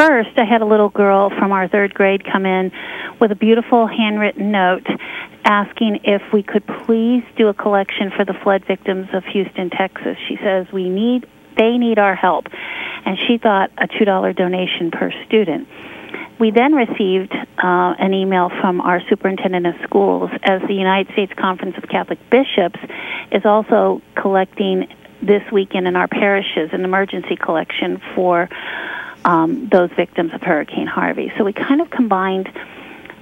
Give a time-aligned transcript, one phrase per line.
[0.00, 2.72] First, I had a little girl from our third grade come in
[3.20, 4.86] with a beautiful handwritten note
[5.44, 10.16] asking if we could please do a collection for the flood victims of Houston, Texas.
[10.26, 11.26] She says we need
[11.58, 12.46] they need our help.
[13.04, 15.68] And she thought a $2 donation per student.
[16.38, 21.32] We then received uh, an email from our superintendent of schools as the United States
[21.38, 22.80] Conference of Catholic Bishops
[23.32, 24.88] is also collecting
[25.22, 28.48] this weekend in our parishes an emergency collection for
[29.24, 31.32] um, those victims of Hurricane Harvey.
[31.36, 32.48] So we kind of combined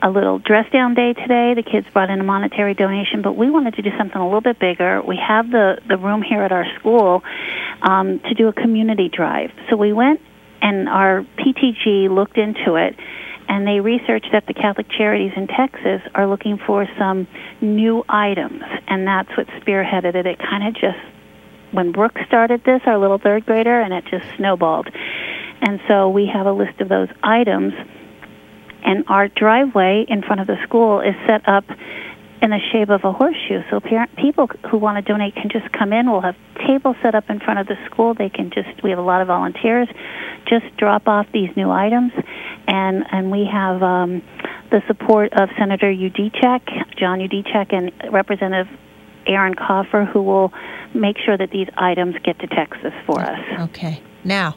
[0.00, 1.54] a little dress down day today.
[1.54, 4.40] The kids brought in a monetary donation, but we wanted to do something a little
[4.40, 5.02] bit bigger.
[5.02, 7.22] We have the the room here at our school
[7.82, 9.50] um, to do a community drive.
[9.68, 10.20] So we went
[10.62, 12.96] and our PTG looked into it
[13.48, 17.26] and they researched that the Catholic Charities in Texas are looking for some
[17.62, 20.26] new items, and that's what spearheaded it.
[20.26, 20.98] It kind of just,
[21.72, 24.88] when Brooke started this, our little third grader, and it just snowballed.
[25.60, 27.72] And so we have a list of those items
[28.82, 31.64] and our driveway in front of the school is set up
[32.40, 33.62] in the shape of a horseshoe.
[33.68, 36.10] So parent, people who want to donate can just come in.
[36.10, 36.36] We'll have
[36.66, 38.14] tables set up in front of the school.
[38.14, 39.88] They can just we have a lot of volunteers.
[40.48, 42.12] Just drop off these new items,
[42.68, 44.22] and and we have um,
[44.70, 48.72] the support of Senator Yudichak, John Yudichak, and Representative
[49.26, 50.52] Aaron Kaufer, who will
[50.94, 53.40] make sure that these items get to Texas for us.
[53.68, 54.00] Okay.
[54.24, 54.56] Now,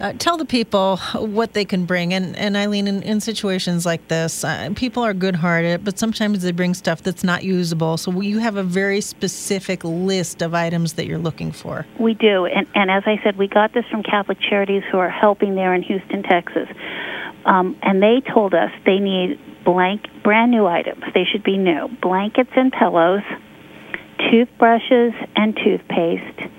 [0.00, 2.12] uh, tell the people what they can bring.
[2.12, 6.42] And, and Eileen, in, in situations like this, uh, people are good hearted, but sometimes
[6.42, 7.96] they bring stuff that's not usable.
[7.96, 11.86] So you have a very specific list of items that you're looking for.
[11.98, 12.46] We do.
[12.46, 15.74] And, and as I said, we got this from Catholic Charities who are helping there
[15.74, 16.68] in Houston, Texas.
[17.44, 21.04] Um, and they told us they need blank, brand new items.
[21.14, 23.22] They should be new blankets and pillows,
[24.30, 26.50] toothbrushes and toothpaste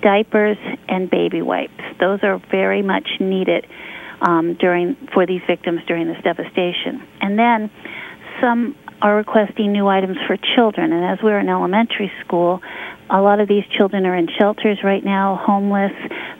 [0.00, 1.82] diapers and baby wipes.
[2.00, 3.66] Those are very much needed
[4.20, 7.02] um, during for these victims during this devastation.
[7.20, 7.70] And then
[8.40, 10.92] some are requesting new items for children.
[10.92, 12.60] And as we're in elementary school,
[13.10, 15.92] a lot of these children are in shelters right now, homeless.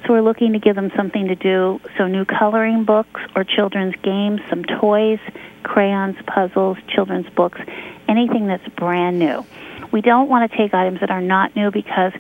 [0.05, 1.81] So we're looking to give them something to do.
[1.97, 5.21] So new coloring books or children's games, some toys,
[5.63, 7.61] crayons, puzzles, children's books,
[8.09, 9.47] anything that's brand new.
[9.93, 12.13] We don't want to take items that are not new because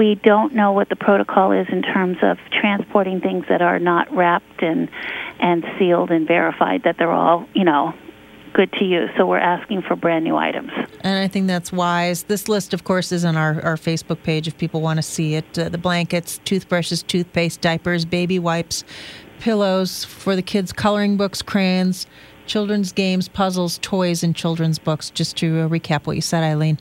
[0.00, 4.10] we don't know what the protocol is in terms of transporting things that are not
[4.10, 4.88] wrapped and
[5.40, 7.92] and sealed and verified that they're all, you know,
[8.54, 9.10] good to use.
[9.18, 10.72] So we're asking for brand new items.
[11.02, 12.22] And I think that's wise.
[12.22, 15.34] This list, of course, is on our, our Facebook page if people want to see
[15.34, 15.58] it.
[15.58, 18.84] Uh, the blankets, toothbrushes, toothpaste, diapers, baby wipes,
[19.38, 22.06] pillows for the kids, coloring books, crayons,
[22.50, 26.78] children's games, puzzles, toys, and children's books, just to uh, recap what you said, Eileen.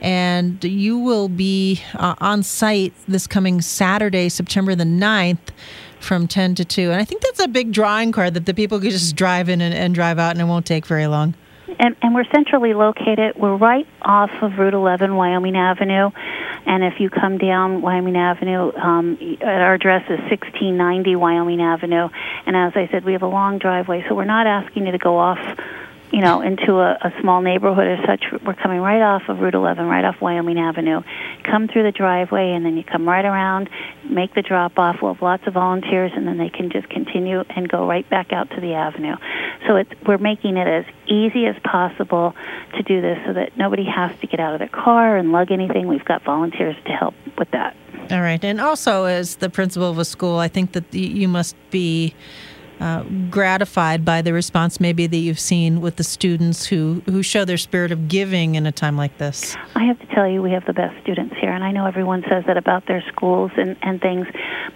[0.00, 5.50] And you will be uh, on site this coming Saturday, September the 9th
[5.98, 6.92] from 10 to 2.
[6.92, 9.60] And I think that's a big drawing card that the people could just drive in
[9.60, 11.34] and, and drive out, and it won't take very long.
[11.80, 13.34] And, and we're centrally located.
[13.36, 16.10] We're right off of Route 11, Wyoming Avenue.
[16.68, 22.10] And if you come down Wyoming Avenue, um, our address is 1690 Wyoming Avenue.
[22.44, 24.98] And as I said, we have a long driveway, so we're not asking you to
[24.98, 25.38] go off
[26.12, 28.24] you know, into a, a small neighborhood or such.
[28.44, 31.02] We're coming right off of Route 11, right off Wyoming Avenue.
[31.44, 33.68] Come through the driveway, and then you come right around,
[34.04, 34.96] make the drop off.
[35.02, 38.32] We'll have lots of volunteers, and then they can just continue and go right back
[38.32, 39.16] out to the avenue.
[39.68, 42.34] So it's, we're making it as easy as possible
[42.74, 45.52] to do this so that nobody has to get out of their car and lug
[45.52, 45.86] anything.
[45.86, 47.76] We've got volunteers to help with that.
[48.10, 48.42] All right.
[48.42, 52.14] And also, as the principal of a school, I think that you must be
[52.80, 57.44] uh, gratified by the response maybe that you've seen with the students who, who show
[57.44, 59.56] their spirit of giving in a time like this?
[59.74, 62.24] I have to tell you, we have the best students here, and I know everyone
[62.30, 64.26] says that about their schools and, and things,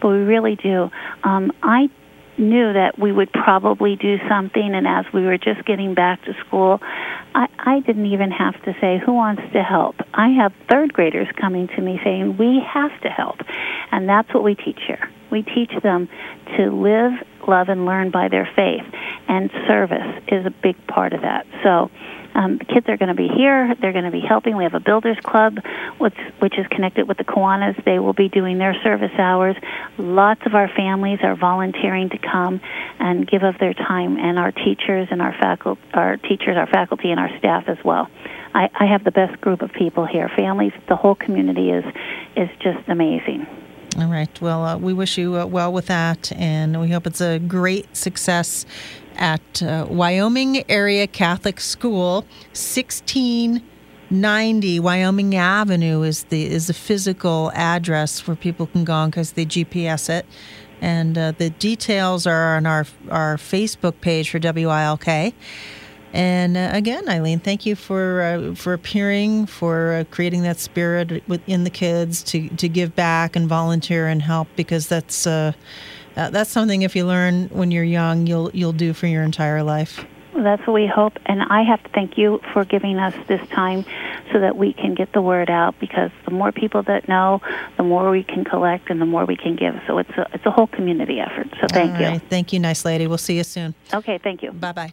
[0.00, 0.90] but we really do.
[1.22, 1.88] Um, I
[2.42, 6.34] knew that we would probably do something, and as we were just getting back to
[6.46, 6.80] school,
[7.34, 9.96] I, I didn't even have to say, Who wants to help?
[10.12, 13.40] I have third graders coming to me saying, We have to help.
[13.90, 15.10] And that's what we teach here.
[15.30, 16.08] We teach them
[16.56, 17.12] to live,
[17.48, 18.84] love, and learn by their faith,
[19.28, 21.46] and service is a big part of that.
[21.62, 21.90] So,
[22.34, 23.74] Um, the kids are going to be here.
[23.80, 24.56] They're going to be helping.
[24.56, 25.58] We have a builders club,
[25.98, 27.82] which which is connected with the Kiwanis.
[27.84, 29.56] They will be doing their service hours.
[29.98, 32.60] Lots of our families are volunteering to come
[32.98, 37.10] and give of their time, and our teachers and our faculty, our teachers, our faculty,
[37.10, 38.08] and our staff as well.
[38.54, 40.28] I, I have the best group of people here.
[40.28, 41.84] Families, the whole community is
[42.36, 43.46] is just amazing.
[43.98, 44.40] All right.
[44.40, 47.94] Well, uh, we wish you uh, well with that, and we hope it's a great
[47.94, 48.64] success
[49.16, 58.26] at uh, Wyoming Area Catholic School, 1690 Wyoming Avenue is the is the physical address
[58.26, 60.26] where people can go because they GPS it,
[60.80, 65.34] and uh, the details are on our our Facebook page for WILK.
[66.14, 71.26] And uh, again, Eileen, thank you for uh, for appearing, for uh, creating that spirit
[71.26, 75.26] within the kids to to give back and volunteer and help because that's
[76.16, 79.62] uh, that's something if you learn when you're young, you'll you'll do for your entire
[79.62, 80.04] life.
[80.34, 83.84] That's what we hope, and I have to thank you for giving us this time
[84.32, 85.78] so that we can get the word out.
[85.78, 87.40] Because the more people that know,
[87.76, 89.74] the more we can collect, and the more we can give.
[89.86, 91.48] So it's a it's a whole community effort.
[91.60, 92.18] So thank you.
[92.28, 93.06] Thank you, nice lady.
[93.06, 93.74] We'll see you soon.
[93.92, 94.52] Okay, thank you.
[94.52, 94.92] Bye bye.